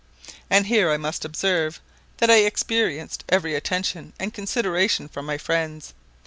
And 0.49 0.65
here 0.65 0.89
I 0.91 0.97
must 0.97 1.23
observe, 1.23 1.79
that 2.17 2.31
I 2.31 2.37
experienced 2.37 3.23
every 3.29 3.53
attention 3.53 4.13
and 4.19 4.33
consideration 4.33 5.07
from 5.07 5.27
my 5.27 5.37
friends. 5.37 5.93